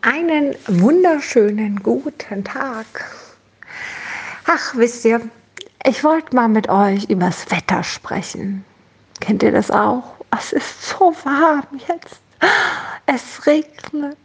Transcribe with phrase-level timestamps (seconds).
[0.00, 2.86] Einen wunderschönen guten Tag.
[4.46, 5.20] Ach, wisst ihr,
[5.84, 8.64] ich wollte mal mit euch übers Wetter sprechen.
[9.18, 10.14] Kennt ihr das auch?
[10.38, 12.20] Es ist so warm jetzt.
[13.06, 14.16] Es regnet.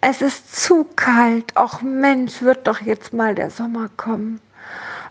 [0.00, 1.54] Es ist zu kalt.
[1.54, 4.40] Och Mensch, wird doch jetzt mal der Sommer kommen.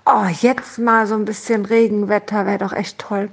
[0.08, 3.30] Oh, jetzt mal so ein bisschen Regenwetter wäre doch echt toll.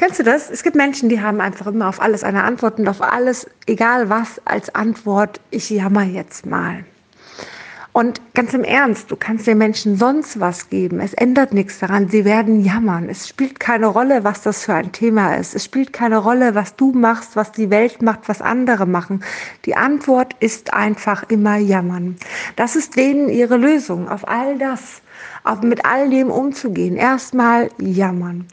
[0.00, 0.48] Kennst du das?
[0.48, 4.08] Es gibt Menschen, die haben einfach immer auf alles eine Antwort und auf alles, egal
[4.08, 6.86] was, als Antwort, ich jammer jetzt mal.
[7.92, 11.00] Und ganz im Ernst, du kannst den Menschen sonst was geben.
[11.00, 12.08] Es ändert nichts daran.
[12.08, 13.10] Sie werden jammern.
[13.10, 15.54] Es spielt keine Rolle, was das für ein Thema ist.
[15.54, 19.22] Es spielt keine Rolle, was du machst, was die Welt macht, was andere machen.
[19.66, 22.16] Die Antwort ist einfach immer jammern.
[22.56, 25.02] Das ist denen ihre Lösung auf all das,
[25.44, 26.96] auf mit all dem umzugehen.
[26.96, 28.46] Erstmal jammern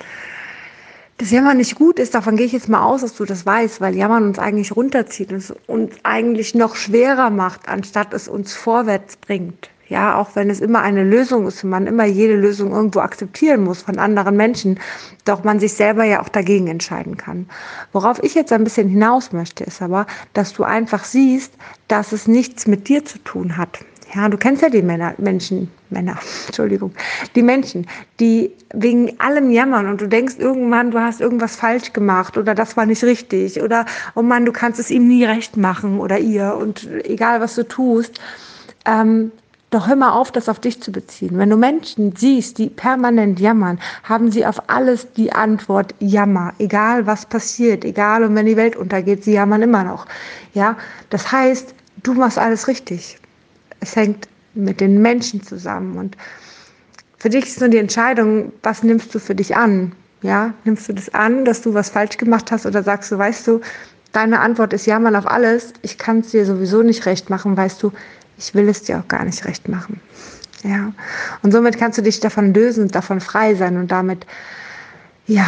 [1.17, 3.81] das Jammern nicht gut ist, davon gehe ich jetzt mal aus, dass du das weißt,
[3.81, 9.17] weil Jammern uns eigentlich runterzieht und uns eigentlich noch schwerer macht, anstatt es uns vorwärts
[9.17, 9.70] bringt.
[9.90, 13.63] Ja, auch wenn es immer eine Lösung ist und man immer jede Lösung irgendwo akzeptieren
[13.63, 14.79] muss von anderen Menschen,
[15.24, 17.48] doch man sich selber ja auch dagegen entscheiden kann.
[17.93, 21.54] Worauf ich jetzt ein bisschen hinaus möchte, ist aber, dass du einfach siehst,
[21.87, 23.79] dass es nichts mit dir zu tun hat.
[24.16, 26.94] Ja, du kennst ja die Männer, Menschen, Männer, Entschuldigung,
[27.36, 27.88] die Menschen,
[28.20, 32.77] die wegen allem jammern und du denkst irgendwann, du hast irgendwas falsch gemacht oder das
[32.77, 36.55] war nicht richtig oder oh Mann, du kannst es ihm nie recht machen oder ihr
[36.55, 38.20] und egal was du tust,
[38.86, 39.32] ähm,
[39.70, 41.38] doch hör mal auf, das auf dich zu beziehen.
[41.38, 46.54] Wenn du Menschen siehst, die permanent jammern, haben sie auf alles die Antwort Jammer.
[46.58, 50.05] Egal was passiert, egal und wenn die Welt untergeht, sie jammern immer noch.
[50.54, 50.77] Ja,
[51.10, 53.18] das heißt, du machst alles richtig
[53.80, 55.98] es hängt mit den Menschen zusammen.
[55.98, 56.18] Und
[57.18, 59.94] für dich ist nur die Entscheidung, was nimmst du für dich an?
[60.22, 63.46] Ja, nimmst du das an, dass du was falsch gemacht hast oder sagst du, weißt
[63.48, 63.62] du,
[64.14, 67.56] deine Antwort ist ja mal auf alles, ich kann es dir sowieso nicht recht machen,
[67.56, 67.92] weißt du,
[68.38, 70.02] ich will es dir auch gar nicht recht machen.
[70.64, 70.92] Ja,
[71.44, 74.26] und somit kannst du dich davon lösen und davon frei sein und damit,
[75.28, 75.46] ja,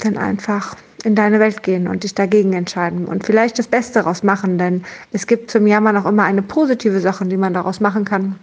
[0.00, 4.24] dann einfach in deine Welt gehen und dich dagegen entscheiden und vielleicht das Beste daraus
[4.24, 8.04] machen, denn es gibt zum Jammern auch immer eine positive Sache, die man daraus machen
[8.04, 8.34] kann.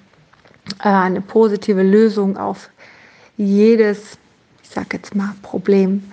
[0.80, 2.70] Äh, eine positive Lösung auf
[3.36, 4.18] jedes,
[4.64, 6.06] ich sag jetzt mal, Problem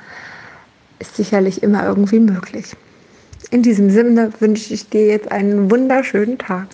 [0.99, 2.77] ist sicherlich immer irgendwie möglich.
[3.53, 6.67] In diesem Sinne wünsche ich dir jetzt einen wunderschönen Tag.